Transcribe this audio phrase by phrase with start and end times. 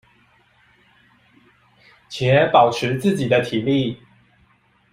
[2.09, 4.01] 且保持自己的體力